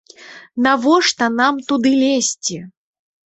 Навошта 0.67 1.27
нам 1.39 1.61
туды 1.67 1.91
лезці? 2.03 2.57